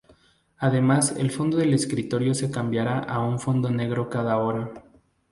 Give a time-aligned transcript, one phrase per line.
[0.57, 4.71] Además el fondo de escritorio se cambiará a un fondo negro cada hora.